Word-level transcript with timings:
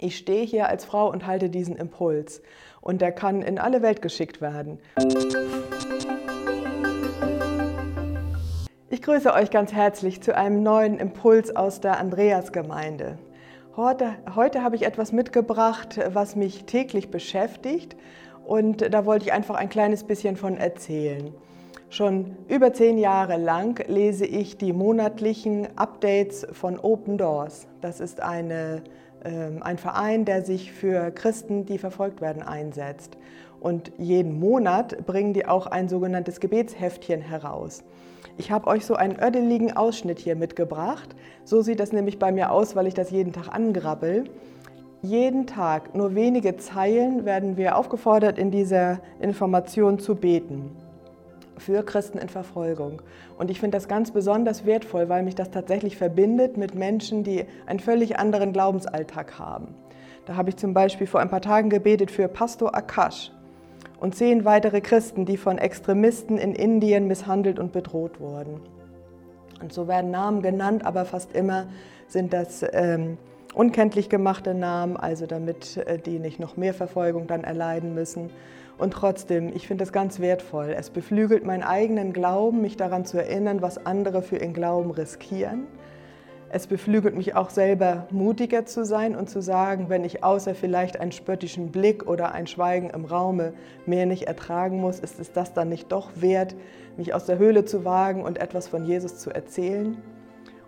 Ich 0.00 0.16
stehe 0.16 0.44
hier 0.44 0.68
als 0.68 0.84
Frau 0.84 1.10
und 1.10 1.26
halte 1.26 1.50
diesen 1.50 1.74
Impuls 1.74 2.40
und 2.80 3.00
der 3.00 3.10
kann 3.10 3.42
in 3.42 3.58
alle 3.58 3.82
Welt 3.82 4.00
geschickt 4.00 4.40
werden. 4.40 4.78
Ich 8.90 9.02
grüße 9.02 9.32
euch 9.32 9.50
ganz 9.50 9.72
herzlich 9.72 10.20
zu 10.20 10.36
einem 10.36 10.62
neuen 10.62 11.00
Impuls 11.00 11.56
aus 11.56 11.80
der 11.80 11.98
Andreasgemeinde. 11.98 13.18
Heute, 13.74 14.14
heute 14.36 14.62
habe 14.62 14.76
ich 14.76 14.86
etwas 14.86 15.10
mitgebracht, 15.10 15.98
was 16.12 16.36
mich 16.36 16.62
täglich 16.66 17.10
beschäftigt 17.10 17.96
und 18.46 18.94
da 18.94 19.04
wollte 19.04 19.24
ich 19.24 19.32
einfach 19.32 19.56
ein 19.56 19.68
kleines 19.68 20.04
bisschen 20.04 20.36
von 20.36 20.58
erzählen. 20.58 21.34
Schon 21.90 22.36
über 22.46 22.72
zehn 22.72 22.98
Jahre 22.98 23.36
lang 23.36 23.82
lese 23.88 24.26
ich 24.26 24.58
die 24.58 24.72
monatlichen 24.72 25.66
Updates 25.76 26.46
von 26.52 26.78
Open 26.78 27.18
Doors. 27.18 27.66
Das 27.80 27.98
ist 27.98 28.20
eine 28.20 28.84
ein 29.24 29.78
Verein, 29.78 30.24
der 30.24 30.44
sich 30.44 30.72
für 30.72 31.10
Christen, 31.10 31.66
die 31.66 31.78
verfolgt 31.78 32.20
werden, 32.20 32.42
einsetzt. 32.42 33.16
Und 33.60 33.90
jeden 33.98 34.38
Monat 34.38 35.06
bringen 35.06 35.34
die 35.34 35.46
auch 35.46 35.66
ein 35.66 35.88
sogenanntes 35.88 36.40
Gebetsheftchen 36.40 37.20
heraus. 37.20 37.82
Ich 38.36 38.52
habe 38.52 38.68
euch 38.68 38.86
so 38.86 38.94
einen 38.94 39.18
ödeligen 39.20 39.76
Ausschnitt 39.76 40.20
hier 40.20 40.36
mitgebracht. 40.36 41.16
So 41.44 41.60
sieht 41.60 41.80
das 41.80 41.92
nämlich 41.92 42.18
bei 42.18 42.30
mir 42.30 42.52
aus, 42.52 42.76
weil 42.76 42.86
ich 42.86 42.94
das 42.94 43.10
jeden 43.10 43.32
Tag 43.32 43.48
angrabbel. 43.52 44.24
Jeden 45.02 45.46
Tag, 45.46 45.94
nur 45.94 46.14
wenige 46.14 46.56
Zeilen, 46.56 47.24
werden 47.24 47.56
wir 47.56 47.76
aufgefordert, 47.76 48.38
in 48.38 48.50
dieser 48.50 49.00
Information 49.20 49.98
zu 49.98 50.14
beten 50.14 50.76
für 51.58 51.82
Christen 51.82 52.18
in 52.18 52.28
Verfolgung. 52.28 53.02
Und 53.36 53.50
ich 53.50 53.60
finde 53.60 53.76
das 53.76 53.88
ganz 53.88 54.10
besonders 54.10 54.64
wertvoll, 54.64 55.08
weil 55.08 55.22
mich 55.22 55.34
das 55.34 55.50
tatsächlich 55.50 55.96
verbindet 55.96 56.56
mit 56.56 56.74
Menschen, 56.74 57.24
die 57.24 57.44
einen 57.66 57.80
völlig 57.80 58.18
anderen 58.18 58.52
Glaubensalltag 58.52 59.38
haben. 59.38 59.74
Da 60.26 60.36
habe 60.36 60.50
ich 60.50 60.56
zum 60.56 60.74
Beispiel 60.74 61.06
vor 61.06 61.20
ein 61.20 61.30
paar 61.30 61.40
Tagen 61.40 61.70
gebetet 61.70 62.10
für 62.10 62.28
Pastor 62.28 62.74
Akash 62.74 63.32
und 63.98 64.14
zehn 64.14 64.44
weitere 64.44 64.80
Christen, 64.80 65.24
die 65.24 65.36
von 65.36 65.58
Extremisten 65.58 66.38
in 66.38 66.54
Indien 66.54 67.06
misshandelt 67.06 67.58
und 67.58 67.72
bedroht 67.72 68.20
wurden. 68.20 68.60
Und 69.60 69.72
so 69.72 69.88
werden 69.88 70.10
Namen 70.10 70.42
genannt, 70.42 70.84
aber 70.84 71.04
fast 71.04 71.34
immer 71.34 71.66
sind 72.06 72.32
das 72.32 72.64
ähm, 72.72 73.18
unkenntlich 73.54 74.08
gemachte 74.08 74.54
Namen, 74.54 74.96
also 74.96 75.26
damit 75.26 75.78
äh, 75.78 75.98
die 75.98 76.18
nicht 76.18 76.38
noch 76.38 76.56
mehr 76.56 76.74
Verfolgung 76.74 77.26
dann 77.26 77.44
erleiden 77.44 77.94
müssen. 77.94 78.30
Und 78.78 78.92
trotzdem, 78.92 79.52
ich 79.54 79.66
finde 79.66 79.82
es 79.82 79.92
ganz 79.92 80.20
wertvoll. 80.20 80.74
Es 80.76 80.90
beflügelt 80.90 81.44
meinen 81.44 81.64
eigenen 81.64 82.12
Glauben, 82.12 82.62
mich 82.62 82.76
daran 82.76 83.04
zu 83.04 83.18
erinnern, 83.18 83.60
was 83.60 83.84
andere 83.84 84.22
für 84.22 84.36
ihren 84.36 84.52
Glauben 84.54 84.92
riskieren. 84.92 85.66
Es 86.50 86.66
beflügelt 86.66 87.14
mich 87.14 87.34
auch 87.34 87.50
selber, 87.50 88.06
mutiger 88.10 88.64
zu 88.64 88.84
sein 88.84 89.16
und 89.16 89.28
zu 89.28 89.42
sagen, 89.42 89.90
wenn 89.90 90.04
ich 90.04 90.24
außer 90.24 90.54
vielleicht 90.54 90.98
einen 90.98 91.12
spöttischen 91.12 91.72
Blick 91.72 92.06
oder 92.06 92.32
ein 92.32 92.46
Schweigen 92.46 92.88
im 92.88 93.04
Raume 93.04 93.52
mehr 93.84 94.06
nicht 94.06 94.22
ertragen 94.22 94.80
muss, 94.80 94.98
ist 94.98 95.20
es 95.20 95.32
das 95.32 95.52
dann 95.52 95.68
nicht 95.68 95.92
doch 95.92 96.10
wert, 96.14 96.54
mich 96.96 97.12
aus 97.12 97.26
der 97.26 97.38
Höhle 97.38 97.66
zu 97.66 97.84
wagen 97.84 98.22
und 98.22 98.38
etwas 98.38 98.66
von 98.66 98.86
Jesus 98.86 99.18
zu 99.18 99.30
erzählen? 99.30 99.98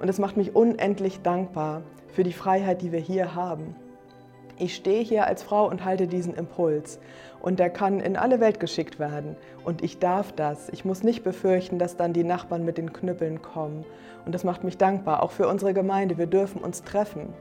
Und 0.00 0.08
es 0.08 0.18
macht 0.18 0.36
mich 0.36 0.56
unendlich 0.56 1.20
dankbar 1.20 1.82
für 2.08 2.24
die 2.24 2.32
Freiheit, 2.32 2.82
die 2.82 2.90
wir 2.90 3.00
hier 3.00 3.36
haben. 3.36 3.76
Ich 4.60 4.74
stehe 4.74 5.04
hier 5.04 5.24
als 5.24 5.44
Frau 5.44 5.68
und 5.68 5.84
halte 5.84 6.08
diesen 6.08 6.34
Impuls 6.34 6.98
und 7.40 7.60
der 7.60 7.70
kann 7.70 8.00
in 8.00 8.16
alle 8.16 8.40
Welt 8.40 8.58
geschickt 8.58 8.98
werden 8.98 9.36
und 9.64 9.84
ich 9.84 10.00
darf 10.00 10.32
das. 10.32 10.68
Ich 10.70 10.84
muss 10.84 11.04
nicht 11.04 11.22
befürchten, 11.22 11.78
dass 11.78 11.96
dann 11.96 12.12
die 12.12 12.24
Nachbarn 12.24 12.64
mit 12.64 12.76
den 12.76 12.92
Knüppeln 12.92 13.40
kommen 13.40 13.84
und 14.26 14.34
das 14.34 14.42
macht 14.42 14.64
mich 14.64 14.76
dankbar, 14.76 15.22
auch 15.22 15.30
für 15.30 15.46
unsere 15.46 15.74
Gemeinde. 15.74 16.18
Wir 16.18 16.26
dürfen 16.26 16.60
uns 16.60 16.82
treffen. 16.82 17.32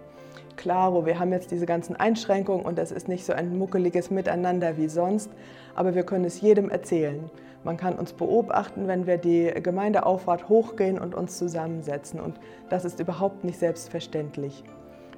Klaro, 0.58 1.08
wir 1.08 1.18
haben 1.18 1.32
jetzt 1.32 1.50
diese 1.50 1.66
ganzen 1.66 1.96
Einschränkungen 1.96 2.64
und 2.64 2.78
es 2.78 2.92
ist 2.92 3.08
nicht 3.08 3.26
so 3.26 3.34
ein 3.34 3.58
muckeliges 3.58 4.12
Miteinander 4.12 4.78
wie 4.78 4.88
sonst, 4.88 5.32
aber 5.74 5.96
wir 5.96 6.04
können 6.04 6.26
es 6.26 6.40
jedem 6.40 6.70
erzählen. 6.70 7.32
Man 7.64 7.78
kann 7.78 7.98
uns 7.98 8.14
beobachten, 8.14 8.88
wenn 8.88 9.08
wir 9.08 9.18
die 9.18 9.52
Gemeindeauffahrt 9.64 10.50
hochgehen 10.50 11.00
und 11.00 11.16
uns 11.16 11.40
zusammensetzen 11.40 12.20
und 12.20 12.40
das 12.70 12.86
ist 12.86 13.00
überhaupt 13.00 13.44
nicht 13.44 13.58
selbstverständlich. 13.58 14.64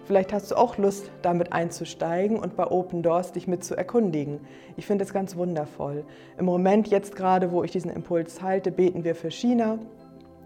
Vielleicht 0.10 0.34
hast 0.34 0.50
du 0.50 0.56
auch 0.56 0.80
Lust, 0.80 1.12
damit 1.22 1.54
einzusteigen 1.54 2.40
und 2.40 2.56
bei 2.56 2.66
Open 2.66 3.04
Doors 3.04 3.32
dich 3.32 3.48
mit 3.48 3.64
zu 3.64 3.78
erkundigen. 3.78 4.40
Ich 4.76 4.88
finde 4.88 5.04
es 5.04 5.14
ganz 5.14 5.36
wundervoll. 5.36 6.04
Im 6.40 6.46
Moment, 6.46 6.88
jetzt 6.88 7.16
gerade, 7.16 7.52
wo 7.52 7.64
ich 7.64 7.70
diesen 7.70 7.92
Impuls 7.92 8.42
halte, 8.42 8.72
beten 8.72 9.04
wir 9.04 9.14
für 9.14 9.30
China. 9.30 9.78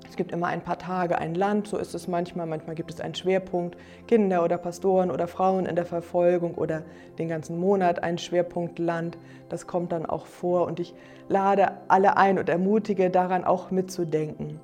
Es 0.09 0.18
gibt 0.18 0.34
immer 0.34 0.47
ein 0.47 0.59
paar 0.59 0.79
Tage 0.79 1.18
ein 1.18 1.34
Land, 1.34 1.68
so 1.68 1.78
ist 1.78 1.96
es 1.96 2.09
manchmal. 2.09 2.46
Manchmal 2.46 2.75
gibt 2.75 2.91
es 2.91 3.00
einen 3.00 3.16
Schwerpunkt, 3.16 3.78
Kinder 4.06 4.44
oder 4.44 4.57
Pastoren 4.57 5.09
oder 5.09 5.29
Frauen 5.29 5.66
in 5.66 5.78
der 5.78 5.85
Verfolgung 5.85 6.56
oder 6.56 6.84
den 7.18 7.29
ganzen 7.29 7.57
Monat 7.57 8.03
ein 8.03 8.18
Schwerpunkt 8.18 8.79
Land. 8.79 9.18
Das 9.47 9.66
kommt 9.66 9.94
dann 9.94 10.06
auch 10.06 10.25
vor 10.25 10.68
und 10.68 10.81
ich 10.81 10.94
lade 11.29 11.72
alle 11.88 12.18
ein 12.18 12.38
und 12.38 12.50
ermutige 12.50 13.09
daran 13.09 13.46
auch 13.46 13.72
mitzudenken 13.72 14.59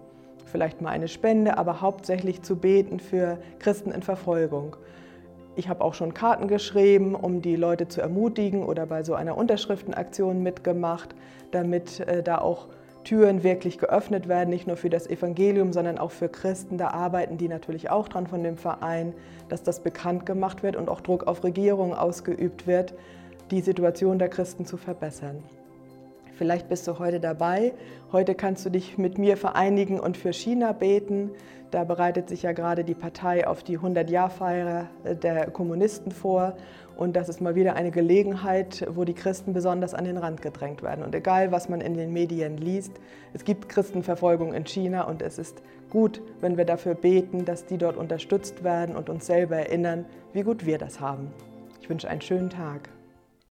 vielleicht 0.50 0.82
mal 0.82 0.90
eine 0.90 1.08
Spende, 1.08 1.58
aber 1.58 1.82
hauptsächlich 1.82 2.42
zu 2.42 2.56
beten 2.56 3.00
für 3.00 3.38
Christen 3.60 3.92
in 3.92 4.02
Verfolgung. 4.02 4.76
Ich 5.56 5.68
habe 5.68 5.84
auch 5.84 5.94
schon 5.94 6.14
Karten 6.14 6.48
geschrieben, 6.48 7.16
um 7.16 7.42
die 7.42 7.56
Leute 7.56 7.88
zu 7.88 8.02
ermutigen 8.02 8.64
oder 8.64 8.86
bei 8.86 9.04
so 9.04 9.14
einer 9.14 9.38
Unterschriftenaktion 9.38 10.42
mitgemacht, 10.42 11.16
damit 11.52 12.00
äh, 12.02 12.24
da 12.24 12.40
auch 12.40 12.68
Türen 13.04 13.44
wirklich 13.44 13.78
geöffnet 13.78 14.28
werden, 14.28 14.50
nicht 14.50 14.68
nur 14.68 14.78
für 14.78 14.90
das 14.90 15.08
Evangelium, 15.08 15.74
sondern 15.74 15.98
auch 15.98 16.12
für 16.12 16.30
Christen. 16.30 16.78
Da 16.78 16.90
arbeiten 16.90 17.38
die 17.38 17.48
natürlich 17.48 17.90
auch 17.90 18.08
dran 18.08 18.28
von 18.28 18.44
dem 18.44 18.58
Verein, 18.58 19.14
dass 19.48 19.64
das 19.64 19.82
bekannt 19.82 20.26
gemacht 20.26 20.64
wird 20.64 20.76
und 20.76 20.90
auch 20.90 21.02
Druck 21.02 21.28
auf 21.28 21.44
Regierungen 21.44 21.94
ausgeübt 21.94 22.68
wird, 22.68 22.94
die 23.52 23.62
Situation 23.62 24.20
der 24.20 24.30
Christen 24.30 24.66
zu 24.66 24.78
verbessern. 24.78 25.44
Vielleicht 26.40 26.70
bist 26.70 26.88
du 26.88 27.00
heute 27.00 27.20
dabei. 27.20 27.74
Heute 28.14 28.34
kannst 28.34 28.66
du 28.66 28.70
dich 28.70 28.98
mit 28.98 29.18
mir 29.18 29.36
vereinigen 29.36 30.00
und 30.00 30.16
für 30.16 30.32
China 30.32 30.72
beten. 30.72 31.32
Da 31.70 31.84
bereitet 31.84 32.30
sich 32.30 32.44
ja 32.44 32.54
gerade 32.54 32.86
die 32.86 32.94
Partei 32.94 33.46
auf 33.46 33.62
die 33.62 33.78
100-Jahr-Feier 33.78 34.88
der 35.22 35.52
Kommunisten 35.52 36.14
vor. 36.14 36.56
Und 36.96 37.18
das 37.18 37.28
ist 37.28 37.42
mal 37.42 37.56
wieder 37.56 37.76
eine 37.76 37.92
Gelegenheit, 37.92 38.88
wo 38.90 39.04
die 39.04 39.16
Christen 39.16 39.52
besonders 39.52 39.94
an 39.94 40.06
den 40.06 40.16
Rand 40.16 40.42
gedrängt 40.42 40.82
werden. 40.82 41.04
Und 41.04 41.14
egal, 41.14 41.52
was 41.52 41.68
man 41.68 41.82
in 41.82 41.96
den 41.96 42.14
Medien 42.14 42.56
liest, 42.56 42.94
es 43.34 43.44
gibt 43.44 43.68
Christenverfolgung 43.68 44.54
in 44.54 44.66
China 44.66 45.10
und 45.10 45.22
es 45.22 45.40
ist 45.40 45.62
gut, 45.90 46.22
wenn 46.40 46.56
wir 46.56 46.64
dafür 46.64 46.96
beten, 46.96 47.44
dass 47.44 47.66
die 47.66 47.78
dort 47.78 47.98
unterstützt 47.98 48.64
werden 48.64 48.96
und 48.96 49.10
uns 49.10 49.26
selber 49.26 49.58
erinnern, 49.58 50.06
wie 50.32 50.44
gut 50.44 50.66
wir 50.66 50.78
das 50.78 51.02
haben. 51.02 51.34
Ich 51.82 51.90
wünsche 51.90 52.08
einen 52.08 52.22
schönen 52.22 52.50
Tag. 52.50 52.90